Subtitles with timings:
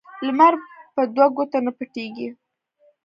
[0.25, 0.53] لمر
[0.93, 2.29] په دوو ګوتو نه پټيږي.